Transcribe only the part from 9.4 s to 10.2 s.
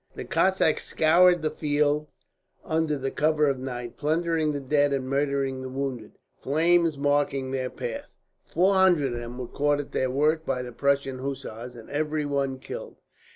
caught at their